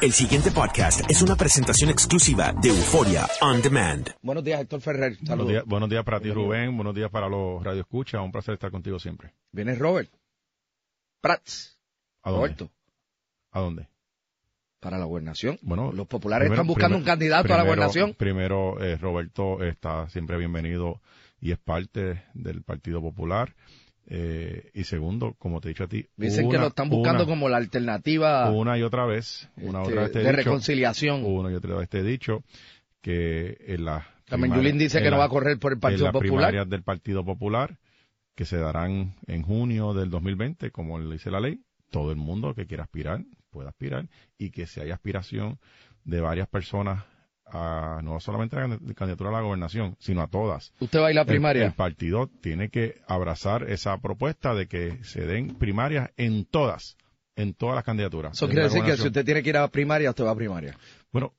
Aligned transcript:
El 0.00 0.12
siguiente 0.12 0.50
podcast 0.50 1.02
es 1.10 1.20
una 1.20 1.36
presentación 1.36 1.90
exclusiva 1.90 2.52
de 2.54 2.70
Euforia 2.70 3.26
On 3.42 3.60
Demand. 3.60 4.08
Buenos 4.22 4.42
días, 4.42 4.60
Héctor 4.62 4.80
Ferrer. 4.80 5.16
Buenos 5.20 5.46
días, 5.48 5.64
buenos 5.66 5.90
días 5.90 6.04
para 6.04 6.20
ti, 6.20 6.30
Rubén. 6.32 6.74
Buenos 6.76 6.94
días 6.94 7.10
para 7.10 7.28
los 7.28 7.62
Radio 7.62 7.82
Escucha. 7.82 8.20
Un 8.22 8.32
placer 8.32 8.54
estar 8.54 8.70
contigo 8.70 8.98
siempre. 8.98 9.34
Viene 9.52 9.74
Robert. 9.74 10.10
Prats. 11.20 11.78
¿A 12.22 12.30
dónde? 12.30 12.46
Roberto. 12.46 12.70
¿A 13.52 13.60
dónde? 13.60 13.88
Para 14.80 14.96
la 14.96 15.04
gobernación. 15.04 15.58
Bueno, 15.60 15.92
Los 15.92 16.06
populares 16.06 16.46
primero- 16.46 16.62
están 16.62 16.66
buscando 16.66 16.96
primero- 16.96 16.98
un 16.98 17.04
candidato 17.06 17.46
a 17.52 17.56
la 17.58 17.62
primero- 17.64 17.66
gobernación. 17.66 18.14
Primero, 18.14 18.82
eh, 18.82 18.96
Roberto 18.96 19.62
está 19.62 20.08
siempre 20.08 20.38
bienvenido 20.38 21.02
y 21.40 21.52
es 21.52 21.58
parte 21.58 22.22
del 22.32 22.62
Partido 22.62 23.02
Popular. 23.02 23.54
Eh, 24.12 24.72
y 24.74 24.82
segundo, 24.84 25.34
como 25.38 25.60
te 25.60 25.68
he 25.68 25.70
dicho 25.70 25.84
a 25.84 25.86
ti, 25.88 26.04
Dicen 26.16 26.42
que 26.48 26.56
una- 26.56 26.62
lo 26.62 26.66
están 26.68 26.88
buscando 26.88 27.22
una- 27.22 27.32
como 27.32 27.48
la 27.48 27.58
alternativa 27.58 28.50
una 28.50 28.76
y 28.76 28.82
otra 28.82 29.06
vez, 29.06 29.48
una 29.56 29.82
este, 29.82 29.92
otra 29.92 30.02
vez 30.02 30.12
te 30.12 30.18
he 30.18 30.22
de 30.24 30.30
dicho, 30.30 30.36
reconciliación. 30.44 31.24
una 31.24 31.52
y 31.52 31.54
otra 31.54 31.76
vez 31.76 31.88
te 31.88 32.00
he 32.00 32.02
dicho 32.02 32.42
que 33.00 33.56
en 33.68 33.84
la 33.84 34.06
También 34.26 34.54
Yulín 34.54 34.78
dice 34.78 34.98
en 34.98 35.04
que 35.04 35.10
no 35.10 35.16
la- 35.16 35.20
va 35.20 35.24
a 35.26 35.28
correr 35.28 35.58
por 35.58 35.72
el 35.72 35.76
en 35.76 35.80
Partido 35.80 36.04
las 36.06 36.12
Popular. 36.12 36.32
primarias 36.32 36.68
del 36.68 36.82
Partido 36.82 37.24
Popular 37.24 37.78
que 38.34 38.44
se 38.44 38.56
darán 38.56 39.14
en 39.26 39.42
junio 39.42 39.92
del 39.94 40.10
2020, 40.10 40.70
como 40.72 40.98
le 40.98 41.12
dice 41.12 41.30
la 41.30 41.40
ley, 41.40 41.60
todo 41.90 42.10
el 42.10 42.16
mundo 42.16 42.54
que 42.54 42.66
quiera 42.66 42.84
aspirar 42.84 43.22
pueda 43.50 43.68
aspirar 43.70 44.08
y 44.38 44.50
que 44.50 44.66
si 44.66 44.80
hay 44.80 44.90
aspiración 44.90 45.58
de 46.04 46.20
varias 46.20 46.48
personas 46.48 47.04
a 47.52 48.00
no 48.02 48.20
solamente 48.20 48.56
a 48.56 48.66
la 48.68 48.78
candidatura 48.94 49.30
a 49.30 49.32
la 49.34 49.40
gobernación, 49.40 49.96
sino 49.98 50.22
a 50.22 50.28
todas. 50.28 50.72
¿Usted 50.80 51.00
va 51.00 51.06
a 51.08 51.10
ir 51.10 51.18
a 51.18 51.22
El- 51.22 51.26
primaria? 51.26 51.66
El, 51.66 51.72
partido 51.72 52.28
tiene 52.40 52.70
que 52.70 53.00
abrazar 53.06 53.68
esa 53.70 53.96
propuesta 53.98 54.54
de 54.54 54.66
que 54.66 55.02
se 55.04 55.26
den 55.26 55.56
primarias 55.56 56.10
en 56.16 56.44
todas, 56.44 56.96
en 57.36 57.54
todas 57.54 57.74
las 57.74 57.84
candidaturas. 57.84 58.32
Eso 58.32 58.46
quiere 58.46 58.64
decir 58.64 58.82
que 58.84 58.96
si 58.96 59.06
usted 59.08 59.24
tiene 59.24 59.42
que 59.42 59.50
ir 59.50 59.56
a 59.56 59.68
primaria, 59.68 60.10
usted 60.10 60.24
va 60.24 60.30
a 60.32 60.36
primaria. 60.36 60.76
Bueno, 61.12 61.34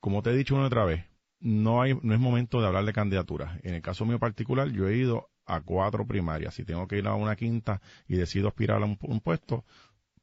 como 0.00 0.22
te 0.22 0.30
he 0.30 0.36
dicho 0.36 0.54
una 0.54 0.64
y 0.64 0.66
otra 0.66 0.84
vez, 0.84 1.04
no 1.40 1.82
hay, 1.82 1.98
no 2.02 2.14
es 2.14 2.20
momento 2.20 2.60
de 2.60 2.66
hablar 2.66 2.84
de 2.84 2.92
candidaturas. 2.92 3.58
En 3.62 3.74
el 3.74 3.82
caso 3.82 4.04
mío 4.04 4.18
particular, 4.18 4.68
yo 4.70 4.88
he 4.88 4.96
ido 4.96 5.28
a 5.46 5.60
cuatro 5.60 6.06
primarias. 6.06 6.54
Si 6.54 6.64
tengo 6.64 6.86
que 6.86 6.98
ir 6.98 7.06
a 7.06 7.14
una 7.14 7.36
quinta 7.36 7.80
y 8.06 8.16
decido 8.16 8.48
aspirar 8.48 8.82
a 8.82 8.84
un, 8.84 8.96
un 9.02 9.20
puesto, 9.20 9.64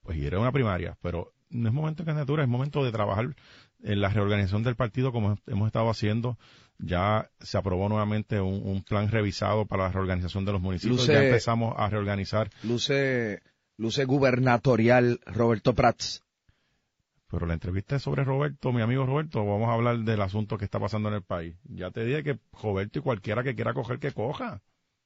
pues 0.02 0.18
iré 0.18 0.38
a 0.38 0.40
una 0.40 0.52
primaria. 0.52 0.98
Pero 1.02 1.34
no 1.50 1.68
es 1.68 1.74
momento 1.74 2.04
de 2.04 2.08
candidatura, 2.08 2.44
es 2.44 2.50
momento 2.50 2.84
de 2.84 2.92
trabajar 2.92 3.36
en 3.84 4.02
la 4.02 4.10
reorganización 4.10 4.64
del 4.64 4.76
partido 4.76 5.12
como 5.12 5.38
hemos 5.48 5.68
estado 5.68 5.90
haciendo. 5.90 6.38
Ya 6.78 7.30
se 7.40 7.58
aprobó 7.58 7.90
nuevamente 7.90 8.40
un, 8.40 8.62
un 8.64 8.84
plan 8.84 9.10
revisado 9.10 9.66
para 9.66 9.84
la 9.84 9.92
reorganización 9.92 10.46
de 10.46 10.54
los 10.54 10.62
municipios. 10.62 11.02
Luce- 11.02 11.14
ya 11.14 11.24
empezamos 11.26 11.74
a 11.78 11.90
reorganizar, 11.90 12.50
Luce, 12.64 13.42
luce 13.78 14.06
gubernatorial 14.06 15.20
Roberto 15.26 15.76
Prats. 15.76 16.24
pero 17.30 17.46
la 17.46 17.54
entrevista 17.54 17.98
es 17.98 18.02
sobre 18.04 18.24
Roberto, 18.24 18.72
mi 18.72 18.82
amigo 18.82 19.06
Roberto. 19.06 19.46
Vamos 19.46 19.68
a 19.70 19.74
hablar 19.74 20.00
del 20.00 20.22
asunto 20.22 20.58
que 20.58 20.66
está 20.66 20.80
pasando 20.80 21.10
en 21.10 21.16
el 21.16 21.22
país. 21.22 21.56
Ya 21.66 21.92
te 21.92 22.04
dije 22.06 22.24
que 22.24 22.40
Roberto 22.64 23.00
y 23.00 23.02
cualquiera 23.02 23.44
que 23.44 23.56
quiera 23.56 23.74
coger, 23.74 24.00
que 24.00 24.12
coja. 24.14 24.62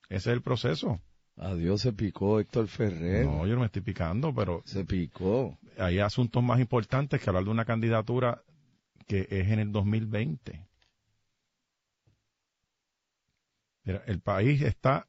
Ese 0.09 0.29
es 0.29 0.35
el 0.35 0.41
proceso. 0.41 1.01
Adiós, 1.37 1.81
se 1.81 1.91
picó 1.93 2.39
Héctor 2.39 2.67
Ferrer. 2.67 3.25
No, 3.25 3.47
yo 3.47 3.55
no 3.55 3.61
me 3.61 3.65
estoy 3.65 3.81
picando, 3.81 4.31
pero 4.35 4.61
Se 4.65 4.85
picó. 4.85 5.57
hay 5.79 5.97
asuntos 5.99 6.43
más 6.43 6.59
importantes 6.59 7.19
que 7.19 7.27
hablar 7.29 7.43
de 7.45 7.49
una 7.49 7.65
candidatura 7.65 8.43
que 9.07 9.27
es 9.29 9.49
en 9.49 9.59
el 9.59 9.71
2020. 9.71 10.67
Mira, 13.83 14.01
el 14.05 14.21
país 14.21 14.61
está, 14.61 15.07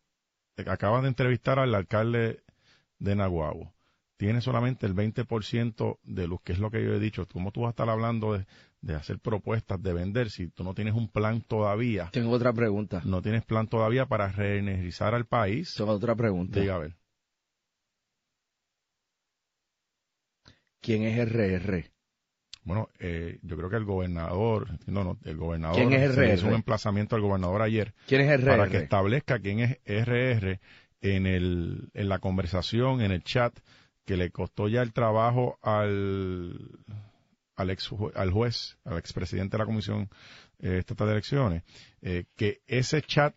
acaban 0.67 1.03
de 1.03 1.09
entrevistar 1.09 1.59
al 1.59 1.75
alcalde 1.75 2.43
de 2.99 3.15
Naguabo. 3.15 3.73
Tiene 4.17 4.41
solamente 4.41 4.87
el 4.87 4.95
20% 4.95 5.99
de 6.03 6.27
luz, 6.29 6.41
que 6.43 6.53
es 6.53 6.59
lo 6.59 6.71
que 6.71 6.83
yo 6.83 6.95
he 6.95 7.01
dicho. 7.01 7.27
¿Cómo 7.33 7.51
tú 7.51 7.63
vas 7.63 7.69
a 7.69 7.71
estar 7.71 7.91
hablando 7.91 8.33
de, 8.33 8.47
de 8.81 8.95
hacer 8.95 9.19
propuestas, 9.19 9.83
de 9.83 9.93
vender, 9.93 10.31
si 10.31 10.49
tú 10.49 10.63
no 10.63 10.75
tienes 10.75 10.95
un 10.95 11.09
plan 11.09 11.41
todavía? 11.41 12.11
Tengo 12.13 12.31
otra 12.31 12.53
pregunta. 12.53 13.03
No 13.05 13.23
tienes 13.23 13.45
plan 13.45 13.67
todavía 13.67 14.07
para 14.07 14.29
reenergizar 14.29 15.15
al 15.15 15.27
país. 15.27 15.75
Tengo 15.77 15.93
otra 15.93 16.15
pregunta. 16.15 16.61
Diga 16.61 16.77
a 16.77 16.79
ver. 16.79 16.97
¿Quién 20.81 21.03
es 21.05 21.19
RR? 21.19 21.94
Bueno, 22.65 22.89
eh, 22.99 23.39
yo 23.43 23.57
creo 23.57 23.69
que 23.69 23.77
el 23.77 23.85
gobernador, 23.85 24.69
no, 24.87 25.05
no, 25.05 25.19
el 25.25 25.37
gobernador 25.37 25.77
¿Quién 25.77 25.93
es 25.93 26.17
RR? 26.17 26.35
hizo 26.35 26.47
un 26.47 26.55
emplazamiento 26.55 27.15
al 27.15 27.23
gobernador 27.23 27.63
ayer 27.63 27.95
¿Quién 28.07 28.23
es 28.23 28.41
RR? 28.41 28.51
para 28.51 28.69
que 28.69 28.79
establezca 28.79 29.39
quién 29.39 29.61
es 29.61 29.79
RR 29.85 30.61
en 31.03 31.27
el 31.27 31.91
en 31.93 32.09
la 32.09 32.19
conversación, 32.19 33.03
en 33.03 33.13
el 33.13 33.23
chat 33.23 33.55
que 34.07 34.17
le 34.17 34.31
costó 34.31 34.69
ya 34.69 34.83
el 34.83 34.93
trabajo 34.93 35.59
al 35.63 36.59
al 37.57 37.71
ex 37.71 37.91
al 38.15 38.31
juez, 38.31 38.79
al 38.85 38.99
expresidente 38.99 39.57
de 39.57 39.63
la 39.63 39.67
Comisión 39.67 40.09
eh, 40.59 40.79
Estatal 40.79 41.07
de 41.09 41.13
Elecciones, 41.13 41.63
eh, 42.01 42.25
que 42.37 42.63
ese 42.67 43.03
chat 43.03 43.35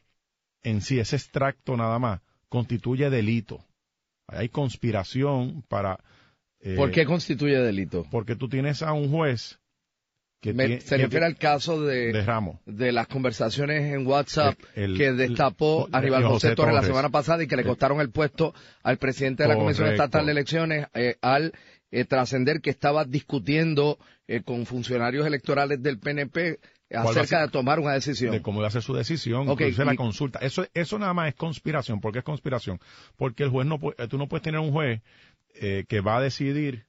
en 0.64 0.82
sí, 0.82 1.00
ese 1.00 1.16
extracto 1.16 1.78
nada 1.78 2.00
más, 2.00 2.22
constituye 2.50 3.10
delito. 3.10 3.64
Hay 4.28 4.50
conspiración 4.50 5.64
para 5.68 6.00
eh, 6.74 6.76
¿Por 6.76 6.92
qué 6.92 7.06
constituye 7.06 7.58
delito? 7.60 8.06
porque 8.12 8.36
tú 8.36 8.50
tienes 8.50 8.82
a 8.82 8.94
un 8.94 9.10
juez 9.10 9.60
que 10.42 10.54
Me- 10.54 10.66
tiene- 10.68 10.82
se 10.82 10.98
que- 10.98 11.04
refiere 11.04 11.26
al 11.26 11.36
caso 11.38 11.82
de, 11.84 12.12
de 12.14 12.22
Ramos. 12.24 12.58
de 12.66 12.92
las 12.92 13.08
conversaciones 13.08 13.92
en 13.94 14.06
WhatsApp 14.06 14.56
El- 14.76 14.92
el- 14.92 14.98
que 14.98 15.12
destapó 15.14 15.88
el- 15.88 15.96
a 15.96 16.02
Rival 16.02 16.24
José 16.26 16.48
José 16.50 16.56
Torres 16.56 16.76
la 16.76 16.84
semana 16.84 17.10
pasada 17.10 17.42
y 17.44 17.48
que 17.48 17.56
le 17.56 17.64
Eh, 17.64 17.66
costaron 17.66 18.00
el 18.02 18.12
puesto 18.12 18.54
al 18.84 18.98
presidente 18.98 19.44
de 19.44 19.50
la 19.50 19.56
Comisión. 19.56 19.88
Estatal 19.90 20.26
de 20.28 20.32
Elecciones 20.34 20.88
eh, 20.94 21.16
al 21.22 21.54
eh, 21.90 22.04
trascender 22.06 22.60
que 22.62 22.70
estaba 22.70 23.06
discutiendo 23.06 23.98
eh, 24.28 24.42
con 24.44 24.66
funcionarios 24.66 25.26
electorales 25.26 25.82
del 25.82 26.00
PNP 26.00 26.60
acerca 26.92 27.42
de 27.42 27.48
tomar 27.50 27.80
una 27.80 27.94
decisión. 27.94 28.32
de 28.32 28.42
cómo 28.42 28.60
iba 28.60 28.66
a 28.66 28.70
hacer 28.70 28.82
su 28.82 28.94
decisión, 28.94 29.48
Ok, 29.50 29.62
incluso 29.62 29.86
la 29.86 29.94
y- 29.94 29.98
consulta. 29.98 30.40
Eso, 30.40 30.66
eso 30.74 31.00
nada 31.00 31.14
más 31.14 31.30
es 31.30 31.36
conspiración. 31.36 32.00
¿Por 32.02 32.12
qué 32.14 32.20
es 32.20 32.26
conspiración? 32.26 32.80
Porque 33.16 33.44
el 33.44 33.50
juez 33.50 33.66
no 33.68 33.80
puede, 33.80 34.08
tú 34.08 34.18
no 34.18 34.28
puedes 34.28 34.44
tener 34.44 34.60
un 34.60 34.72
juez 34.72 35.02
eh, 35.56 35.86
que 35.88 36.02
va 36.02 36.18
a 36.18 36.22
decidir 36.22 36.86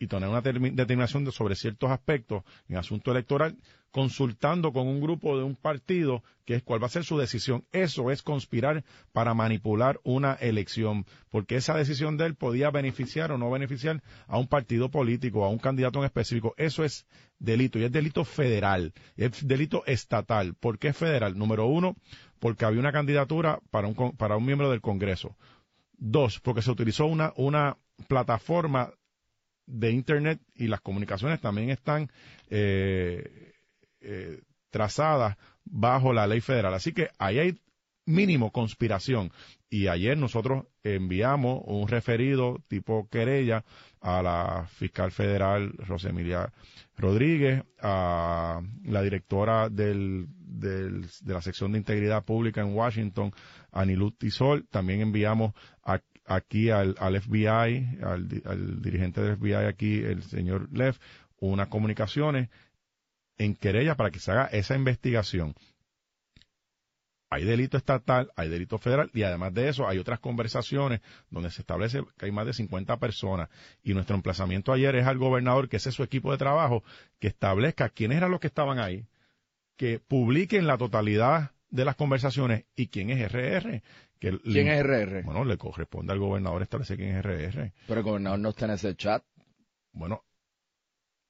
y 0.00 0.06
tener 0.06 0.28
una 0.28 0.42
termi- 0.42 0.72
determinación 0.74 1.24
de- 1.24 1.32
sobre 1.32 1.56
ciertos 1.56 1.90
aspectos 1.90 2.44
en 2.68 2.76
asunto 2.76 3.10
electoral, 3.10 3.56
consultando 3.90 4.72
con 4.72 4.86
un 4.86 5.00
grupo 5.00 5.36
de 5.36 5.42
un 5.42 5.56
partido 5.56 6.22
que 6.44 6.54
es 6.54 6.62
cuál 6.62 6.80
va 6.80 6.86
a 6.86 6.90
ser 6.90 7.04
su 7.04 7.18
decisión. 7.18 7.64
Eso 7.72 8.10
es 8.12 8.22
conspirar 8.22 8.84
para 9.12 9.34
manipular 9.34 9.98
una 10.04 10.34
elección, 10.34 11.04
porque 11.30 11.56
esa 11.56 11.74
decisión 11.76 12.16
de 12.16 12.26
él 12.26 12.34
podía 12.36 12.70
beneficiar 12.70 13.32
o 13.32 13.38
no 13.38 13.50
beneficiar 13.50 14.02
a 14.28 14.38
un 14.38 14.46
partido 14.46 14.88
político, 14.90 15.44
a 15.44 15.48
un 15.48 15.58
candidato 15.58 15.98
en 15.98 16.04
específico. 16.04 16.54
Eso 16.58 16.84
es 16.84 17.06
delito 17.40 17.78
y 17.80 17.84
es 17.84 17.90
delito 17.90 18.24
federal, 18.24 18.92
es 19.16 19.44
delito 19.48 19.84
estatal. 19.86 20.54
¿Por 20.54 20.78
qué 20.78 20.92
federal? 20.92 21.36
Número 21.36 21.66
uno, 21.66 21.96
porque 22.38 22.66
había 22.66 22.78
una 22.80 22.92
candidatura 22.92 23.58
para 23.70 23.88
un, 23.88 24.16
para 24.16 24.36
un 24.36 24.44
miembro 24.44 24.70
del 24.70 24.80
Congreso. 24.80 25.36
Dos, 25.98 26.40
porque 26.40 26.62
se 26.62 26.70
utilizó 26.70 27.06
una, 27.06 27.32
una 27.36 27.76
plataforma 28.06 28.92
de 29.66 29.90
Internet 29.90 30.40
y 30.54 30.68
las 30.68 30.80
comunicaciones 30.80 31.40
también 31.40 31.70
están 31.70 32.10
eh, 32.48 33.52
eh, 34.00 34.40
trazadas 34.70 35.36
bajo 35.64 36.12
la 36.12 36.26
ley 36.26 36.40
federal. 36.40 36.72
Así 36.72 36.92
que 36.92 37.10
ahí 37.18 37.38
hay 37.38 37.60
mínimo 38.08 38.50
conspiración. 38.50 39.30
Y 39.70 39.88
ayer 39.88 40.16
nosotros 40.16 40.64
enviamos 40.82 41.60
un 41.66 41.88
referido 41.88 42.62
tipo 42.68 43.08
querella 43.10 43.64
a 44.00 44.22
la 44.22 44.66
fiscal 44.66 45.12
federal 45.12 45.72
Rosemilia 45.78 46.52
Rodríguez, 46.96 47.62
a 47.80 48.60
la 48.84 49.02
directora 49.02 49.68
del, 49.68 50.26
del- 50.38 51.06
de 51.20 51.34
la 51.34 51.42
sección 51.42 51.72
de 51.72 51.78
integridad 51.78 52.24
pública 52.24 52.60
en 52.62 52.74
Washington, 52.74 53.32
Anilut 53.72 54.18
Tisol. 54.18 54.66
También 54.70 55.00
enviamos 55.02 55.52
a- 55.84 56.00
aquí 56.24 56.70
al, 56.70 56.94
FBI, 57.20 57.98
al, 58.02 58.28
al 58.46 58.82
dirigente 58.82 59.20
del 59.20 59.36
FBI 59.36 59.52
aquí, 59.66 59.98
el 59.98 60.22
señor 60.22 60.68
Leff, 60.72 60.98
unas 61.40 61.68
comunicaciones 61.68 62.48
en 63.36 63.54
querella 63.54 63.96
para 63.96 64.10
que 64.10 64.18
se 64.18 64.32
haga 64.32 64.46
esa 64.46 64.74
investigación. 64.74 65.54
Hay 67.30 67.44
delito 67.44 67.76
estatal, 67.76 68.30
hay 68.36 68.48
delito 68.48 68.78
federal 68.78 69.10
y 69.12 69.22
además 69.22 69.52
de 69.52 69.68
eso 69.68 69.86
hay 69.86 69.98
otras 69.98 70.18
conversaciones 70.18 71.00
donde 71.30 71.50
se 71.50 71.60
establece 71.60 72.02
que 72.16 72.26
hay 72.26 72.32
más 72.32 72.46
de 72.46 72.54
50 72.54 72.98
personas 72.98 73.50
y 73.82 73.92
nuestro 73.92 74.16
emplazamiento 74.16 74.72
ayer 74.72 74.96
es 74.96 75.06
al 75.06 75.18
gobernador, 75.18 75.68
que 75.68 75.76
ese 75.76 75.90
es 75.90 75.94
su 75.94 76.02
equipo 76.02 76.32
de 76.32 76.38
trabajo, 76.38 76.82
que 77.18 77.28
establezca 77.28 77.90
quiénes 77.90 78.18
eran 78.18 78.30
los 78.30 78.40
que 78.40 78.46
estaban 78.46 78.78
ahí, 78.78 79.06
que 79.76 80.00
publiquen 80.00 80.66
la 80.66 80.78
totalidad 80.78 81.52
de 81.70 81.84
las 81.84 81.96
conversaciones 81.96 82.64
y 82.74 82.88
quién 82.88 83.10
es 83.10 83.20
RR. 83.30 83.82
Que 84.18 84.38
¿Quién 84.38 84.68
es 84.68 84.82
RR? 84.82 85.22
Bueno, 85.22 85.44
le 85.44 85.58
corresponde 85.58 86.12
al 86.12 86.18
gobernador 86.18 86.62
establecer 86.62 86.96
quién 86.96 87.14
es 87.14 87.24
RR. 87.24 87.72
Pero 87.86 88.00
el 88.00 88.04
gobernador 88.04 88.38
no 88.38 88.48
está 88.48 88.64
en 88.64 88.72
ese 88.72 88.96
chat. 88.96 89.22
Bueno, 89.92 90.24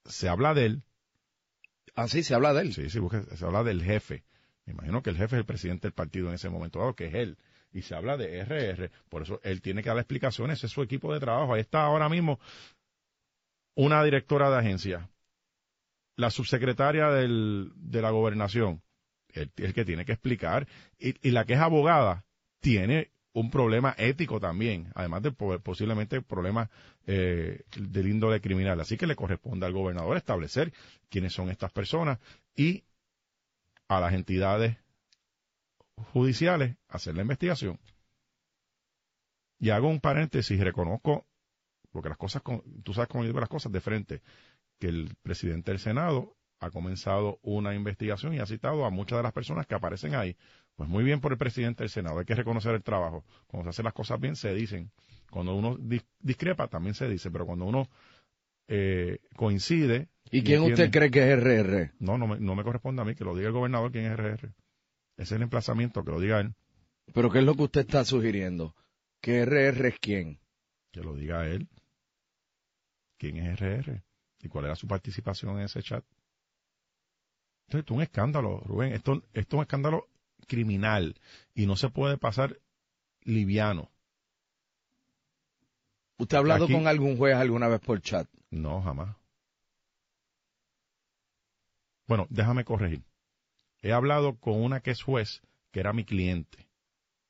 se 0.05 0.29
habla 0.29 0.55
de 0.55 0.67
él, 0.67 0.83
Ah, 1.99 2.07
sí, 2.07 2.23
se 2.23 2.33
habla 2.33 2.55
de 2.55 2.63
él. 2.63 2.75
Sí, 2.75 2.89
sí, 2.91 3.01
porque 3.01 3.23
se 3.35 3.45
habla 3.45 3.65
del 3.65 3.83
jefe. 3.83 4.23
Imagino 4.71 5.03
que 5.03 5.11
el 5.11 5.17
jefe 5.17 5.37
es 5.37 5.41
el 5.41 5.47
presidente 5.47 5.89
del 5.89 5.93
partido 5.93 6.29
en 6.29 6.35
ese 6.35 6.49
momento 6.49 6.79
dado, 6.79 6.95
que 6.95 7.07
es 7.07 7.15
él. 7.15 7.39
Y 7.73 7.83
se 7.83 7.95
habla 7.95 8.17
de 8.17 8.39
RR. 8.45 8.91
Por 9.09 9.23
eso 9.23 9.41
él 9.43 9.61
tiene 9.61 9.83
que 9.83 9.89
dar 9.91 9.99
explicaciones. 9.99 10.63
Es 10.65 10.71
su 10.71 10.83
equipo 10.83 11.13
de 11.13 11.21
trabajo. 11.21 11.55
Ahí 11.55 11.61
está 11.61 11.83
ahora 11.85 12.09
mismo 12.09 12.39
una 13.75 14.03
directora 14.03 14.51
de 14.51 14.57
agencia, 14.59 15.09
la 16.17 16.31
subsecretaria 16.31 17.11
del, 17.11 17.71
de 17.77 18.03
la 18.03 18.11
gobernación, 18.11 18.83
el, 19.29 19.53
el 19.57 19.73
que 19.73 19.85
tiene 19.85 20.05
que 20.05 20.13
explicar. 20.13 20.67
Y, 20.99 21.31
la 21.31 21.45
que 21.45 21.53
es 21.55 21.61
abogada 21.61 22.25
tiene 22.61 23.11
un 23.35 23.51
problema 23.51 23.95
ético 23.99 24.41
también, 24.41 24.91
además 24.97 25.23
de 25.23 25.31
po- 25.31 25.61
posiblemente 25.61 26.21
problemas 26.23 26.71
eh, 27.07 27.63
del 27.77 28.09
índole 28.09 28.41
criminal. 28.41 28.81
Así 28.81 28.97
que 28.97 29.07
le 29.07 29.15
corresponde 29.15 29.65
al 29.67 29.73
gobernador 29.73 30.17
establecer 30.17 30.73
quiénes 31.09 31.33
son 31.35 31.49
estas 31.51 31.71
personas 31.71 32.19
y 32.57 32.83
a 33.89 34.01
las 34.01 34.13
entidades 34.13 34.77
judiciales 36.13 36.77
hacer 36.89 37.15
la 37.17 37.23
investigación. 37.23 37.79
Y 39.59 39.71
hago 39.71 39.89
un 39.89 40.01
paréntesis, 40.01 40.61
reconozco, 40.61 41.27
porque 41.91 42.09
las 42.09 42.19
cosas, 42.19 42.43
tú 42.85 42.95
sabes 42.95 43.09
cómo 43.09 43.25
yo 43.25 43.29
digo 43.29 43.41
las 43.41 43.49
cosas 43.49 43.73
de 43.73 43.81
frente, 43.81 44.23
que 44.79 44.89
el 44.89 45.17
presidente 45.23 45.73
del 45.73 45.81
Senado 45.81 46.37
ha 46.61 46.71
comenzado 46.71 47.39
una 47.43 47.75
investigación 47.75 48.35
y 48.35 48.39
ha 48.39 48.47
citado 48.47 48.85
a 48.85 48.91
muchas 48.91 49.19
de 49.19 49.23
las 49.25 49.33
personas 49.33 49.67
que 49.67 49.75
aparecen 49.75 50.15
ahí. 50.15 50.37
Pues 50.77 50.89
muy 50.89 51.03
bien 51.03 51.21
por 51.21 51.33
el 51.33 51.39
presidente 51.39 51.83
del 51.83 51.91
Senado, 51.91 52.21
hay 52.21 52.25
que 52.25 52.35
reconocer 52.37 52.75
el 52.75 52.83
trabajo. 52.83 53.25
Cuando 53.49 53.65
se 53.65 53.71
hacen 53.71 53.85
las 53.85 53.95
cosas 53.95 54.21
bien, 54.21 54.37
se 54.37 54.55
dicen. 54.55 54.93
Cuando 55.31 55.55
uno 55.55 55.77
dis- 55.77 56.07
discrepa, 56.21 56.69
también 56.69 56.95
se 56.95 57.09
dice, 57.09 57.31
pero 57.31 57.47
cuando 57.47 57.65
uno 57.65 57.89
eh, 58.69 59.19
coincide... 59.35 60.09
¿Y 60.31 60.43
quién 60.43 60.63
usted 60.63 60.91
cree 60.91 61.11
que 61.11 61.33
es 61.33 61.39
RR? 61.39 61.93
no, 61.99 62.19
no 62.19 62.27
me, 62.27 62.39
no 62.41 62.55
me 62.55 62.63
corresponde 62.65 63.03
a 63.03 63.05
mí, 63.05 63.15
que 63.15 63.25
lo 63.25 63.35
diga 63.35 63.49
el 63.49 63.55
gobernador 63.55 63.91
quién 63.93 64.07
es 64.07 64.13
RR. 64.17 64.49
Ese 64.49 64.55
es 65.17 65.33
el 65.33 65.43
emplazamiento, 65.43 66.05
que 66.05 66.11
lo 66.11 66.21
diga 66.21 66.41
él, 66.41 66.55
¿Pero 67.15 67.31
qué 67.31 67.39
es 67.39 67.45
lo 67.45 67.55
que 67.55 67.63
usted 67.63 67.81
está 67.81 68.05
sugiriendo? 68.05 68.75
¿Que 69.21 69.43
RR 69.45 69.89
es 69.89 69.99
quién? 69.99 70.39
que 70.93 71.01
lo 71.01 71.15
diga 71.15 71.47
él. 71.47 71.69
¿Quién 73.19 73.37
es 73.39 73.59
RR? 73.61 74.03
¿Y 74.41 74.49
cuál 74.49 74.67
era 74.67 74.77
su 74.77 74.87
participación 74.87 75.59
en 75.59 75.65
ese 75.65 75.83
chat? 75.83 76.05
Esto 77.67 77.79
es 77.79 77.91
un 77.91 78.03
escándalo, 78.03 78.61
Rubén. 78.61 78.93
Esto, 78.93 79.23
esto 79.35 79.57
es 79.57 79.59
un 79.59 79.63
escándalo 79.63 80.09
criminal 80.47 81.15
y 81.55 81.67
no 81.67 81.77
se 81.77 81.89
puede 81.91 82.17
pasar 82.17 82.59
liviano. 83.23 83.91
¿Usted 86.19 86.37
ha 86.37 86.41
hablado 86.41 86.65
Aquí- 86.65 86.75
con 86.75 86.87
algún 86.87 87.17
juez 87.17 87.35
alguna 87.37 87.69
vez 87.69 87.81
por 87.81 88.01
chat? 88.01 88.29
No, 88.51 88.81
jamás. 88.83 89.15
Bueno, 92.09 92.27
déjame 92.31 92.65
corregir. 92.65 93.05
He 93.83 93.93
hablado 93.93 94.37
con 94.39 94.61
una 94.61 94.81
que 94.81 94.91
es 94.91 95.03
juez, 95.03 95.43
que 95.71 95.81
era 95.81 95.93
mi 95.93 96.05
cliente. 96.05 96.67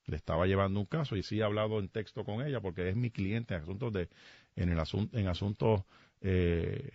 Le 0.07 0.17
estaba 0.17 0.47
llevando 0.47 0.81
un 0.81 0.87
caso 0.87 1.17
y 1.17 1.23
sí 1.23 1.41
he 1.41 1.43
hablado 1.43 1.81
en 1.81 1.89
texto 1.89 2.25
con 2.25 2.47
ella 2.47 2.61
porque 2.61 2.89
es 2.89 2.97
mi 2.97 3.11
cliente 3.11 3.55
en 3.55 3.63
asuntos 3.63 3.93
de, 3.93 4.09
en 4.57 4.71
el 4.71 4.79
asunto, 4.79 5.19
en 5.19 5.27
asuntos 5.27 5.83
eh, 6.21 6.91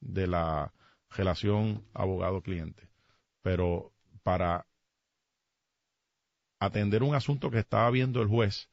de 0.00 0.26
la 0.28 0.72
relación 1.10 1.84
abogado-cliente. 1.92 2.88
Pero 3.42 3.92
para 4.22 4.64
atender 6.60 7.02
un 7.02 7.16
asunto 7.16 7.50
que 7.50 7.58
estaba 7.58 7.90
viendo 7.90 8.22
el 8.22 8.28
juez 8.28 8.70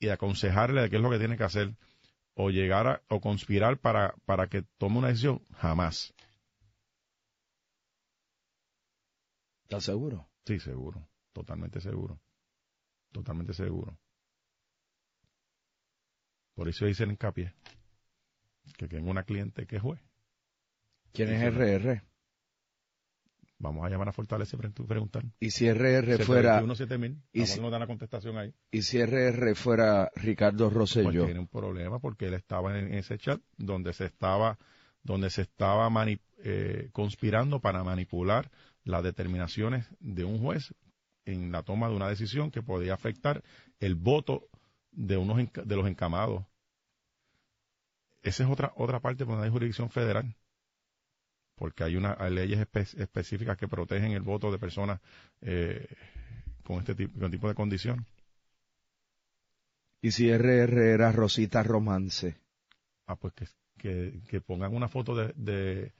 y 0.00 0.08
aconsejarle 0.08 0.82
de 0.82 0.90
qué 0.90 0.96
es 0.96 1.02
lo 1.02 1.10
que 1.10 1.18
tiene 1.18 1.36
que 1.36 1.44
hacer, 1.44 1.74
o 2.34 2.50
llegar 2.50 2.86
a, 2.88 3.02
o 3.08 3.20
conspirar 3.20 3.78
para, 3.78 4.14
para 4.26 4.48
que 4.48 4.62
tome 4.76 4.98
una 4.98 5.08
decisión, 5.08 5.40
jamás. 5.56 6.12
¿Está 9.64 9.80
seguro? 9.80 10.28
Sí, 10.46 10.60
seguro, 10.60 11.08
totalmente 11.32 11.80
seguro, 11.80 12.20
totalmente 13.12 13.54
seguro. 13.54 13.98
Por 16.54 16.68
eso 16.68 16.86
hice 16.86 17.04
el 17.04 17.10
hincapié, 17.12 17.54
que 18.76 18.86
tengo 18.88 19.10
una 19.10 19.24
cliente 19.24 19.66
que 19.66 19.76
es 19.76 19.82
juez. 19.82 20.00
¿Quién 21.12 21.30
es. 21.30 21.42
RR? 21.42 22.02
Vamos 23.58 23.86
a 23.86 23.88
llamar 23.88 24.08
a 24.08 24.12
Fortaleza 24.12 24.56
para 24.56 24.70
preguntar. 24.70 25.24
Y 25.40 25.50
si 25.50 25.66
RR 25.66 26.18
fuera, 26.18 26.60
721, 26.60 26.74
7000, 26.74 27.22
y 27.32 27.46
si- 27.46 27.60
nos 27.60 27.70
dan 27.70 27.80
la 27.80 27.86
contestación 27.86 28.36
ahí. 28.36 28.54
y 28.70 28.82
si 28.82 28.98
RR 29.00 29.54
fuera 29.54 30.10
Ricardo 30.14 30.64
Pues 30.66 30.74
Rosselló, 30.74 31.24
tiene 31.24 31.40
un 31.40 31.48
problema 31.48 31.98
porque 32.00 32.26
él 32.26 32.34
estaba 32.34 32.78
en 32.78 32.92
ese 32.92 33.16
chat 33.18 33.40
donde 33.56 33.92
se 33.94 34.04
estaba 34.06 34.58
donde 35.02 35.28
se 35.30 35.42
estaba 35.42 35.88
mani- 35.90 36.20
eh, 36.38 36.88
conspirando 36.92 37.60
para 37.60 37.84
manipular 37.84 38.50
las 38.84 39.02
determinaciones 39.02 39.86
de 40.00 40.24
un 40.24 40.38
juez 40.40 40.74
en 41.24 41.50
la 41.52 41.62
toma 41.62 41.88
de 41.88 41.96
una 41.96 42.08
decisión 42.08 42.50
que 42.50 42.62
podía 42.62 42.94
afectar 42.94 43.42
el 43.80 43.94
voto 43.94 44.48
de 44.92 45.16
unos 45.16 45.38
de 45.54 45.76
los 45.76 45.86
encamados. 45.88 46.44
Esa 48.22 48.44
es 48.44 48.50
otra 48.50 48.72
otra 48.76 49.00
parte 49.00 49.24
donde 49.24 49.44
hay 49.44 49.50
jurisdicción 49.50 49.90
federal. 49.90 50.34
Porque 51.56 51.84
hay 51.84 51.96
una 51.96 52.16
hay 52.18 52.32
leyes 52.34 52.58
espe- 52.60 52.98
específicas 53.00 53.56
que 53.56 53.68
protegen 53.68 54.12
el 54.12 54.22
voto 54.22 54.50
de 54.50 54.58
personas 54.58 55.00
eh, 55.40 55.86
con 56.64 56.78
este 56.78 56.94
tipo, 56.94 57.18
con 57.20 57.30
tipo 57.30 57.48
de 57.48 57.54
condición. 57.54 58.06
y 60.02 60.10
si 60.10 60.30
RR 60.30 60.92
era 60.92 61.12
Rosita 61.12 61.62
Romance, 61.62 62.36
Ah, 63.06 63.16
pues 63.16 63.32
que, 63.34 63.46
que, 63.78 64.20
que 64.28 64.40
pongan 64.40 64.74
una 64.74 64.88
foto 64.88 65.14
de, 65.14 65.32
de, 65.36 65.92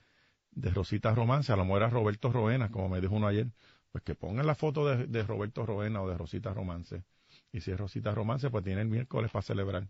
de 0.55 0.71
Rosita 0.71 1.15
Romance, 1.15 1.53
a 1.53 1.57
lo 1.57 1.65
mejor 1.65 1.83
era 1.83 1.91
Roberto 1.91 2.31
Roena, 2.31 2.71
como 2.71 2.89
me 2.89 3.01
dijo 3.01 3.15
uno 3.15 3.27
ayer, 3.27 3.49
pues 3.93 4.05
que 4.05 4.15
pongan 4.15 4.47
la 4.47 4.55
foto 4.55 4.87
de, 4.87 5.07
de 5.07 5.23
Roberto 5.23 5.67
Roena 5.67 6.03
o 6.03 6.09
de 6.09 6.17
Rosita 6.17 6.53
Romance. 6.53 7.05
Y 7.53 7.61
si 7.61 7.71
es 7.71 7.79
Rosita 7.79 8.13
Romance, 8.13 8.51
pues 8.51 8.65
tiene 8.65 8.83
el 8.83 8.89
miércoles 8.89 9.31
para 9.31 9.43
celebrar. 9.43 9.89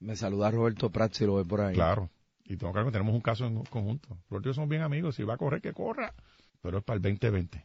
me 0.00 0.16
saluda 0.16 0.50
Roberto 0.50 0.90
Prats 0.90 1.16
si 1.16 1.26
lo 1.26 1.36
ve 1.36 1.44
por 1.44 1.60
ahí. 1.60 1.74
Claro. 1.74 2.10
Y 2.44 2.56
tengo 2.56 2.72
que 2.72 2.90
tenemos 2.90 3.14
un 3.14 3.20
caso 3.20 3.46
en 3.46 3.62
conjunto. 3.64 4.18
Y 4.30 4.42
yo 4.42 4.54
somos 4.54 4.70
bien 4.70 4.82
amigos. 4.82 5.16
Si 5.16 5.22
va 5.22 5.34
a 5.34 5.36
correr, 5.36 5.60
que 5.60 5.72
corra. 5.72 6.14
Pero 6.62 6.78
es 6.78 6.84
para 6.84 6.96
el 6.96 7.02
2020. 7.02 7.64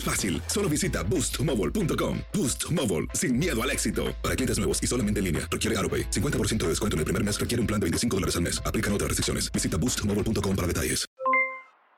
es 0.01 0.03
fácil. 0.03 0.41
Solo 0.47 0.69
visita 0.69 1.03
boostmobile.com. 1.03 2.19
Boost 2.33 2.71
Mobile, 2.71 3.07
sin 3.13 3.37
miedo 3.37 3.61
al 3.61 3.71
éxito. 3.71 4.15
Para 4.21 4.35
clientes 4.35 4.57
nuevos 4.57 4.81
y 4.81 4.87
solamente 4.87 5.19
en 5.19 5.25
línea, 5.25 5.47
requiere 5.49 5.77
AroPay. 5.79 6.09
50% 6.11 6.57
de 6.57 6.69
descuento 6.69 6.95
en 6.95 6.99
el 6.99 7.05
primer 7.05 7.23
mes 7.23 7.39
requiere 7.39 7.59
un 7.59 7.67
plan 7.67 7.79
de 7.79 7.85
25 7.85 8.15
dólares 8.15 8.35
al 8.35 8.43
mes. 8.43 8.61
Aplican 8.65 8.93
otras 8.93 9.09
restricciones. 9.09 9.51
Visita 9.51 9.77
boostmobile.com 9.77 10.55
para 10.55 10.67
detalles. 10.67 11.07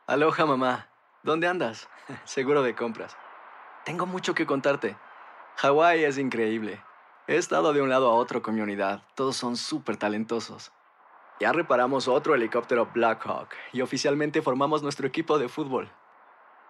Aloha 0.06 0.46
mamá, 0.46 0.90
¿dónde 1.24 1.48
andas? 1.48 1.88
Seguro 2.26 2.62
de 2.62 2.76
compras. 2.76 3.16
Tengo 3.86 4.06
mucho 4.06 4.34
que 4.34 4.46
contarte. 4.46 4.98
Hawái 5.58 6.04
es 6.04 6.18
increíble. 6.18 6.82
He 7.28 7.38
estado 7.38 7.72
de 7.72 7.82
un 7.82 7.90
lado 7.90 8.10
a 8.10 8.16
otro 8.16 8.42
con 8.42 8.56
mi 8.56 8.62
unidad. 8.62 9.04
Todos 9.16 9.38
son 9.38 9.56
súper 9.56 9.96
talentosos. 9.96 10.74
Ya 11.40 11.54
reparamos 11.54 12.10
otro 12.10 12.36
helicóptero 12.36 12.90
Blackhawk 12.94 13.50
y 13.72 13.82
oficialmente 13.82 14.42
formamos 14.42 14.84
nuestro 14.84 15.08
equipo 15.08 15.40
de 15.40 15.48
fútbol. 15.48 15.90